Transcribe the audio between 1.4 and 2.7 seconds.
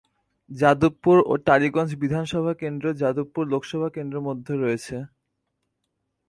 Tollygunge Vidhan Sabha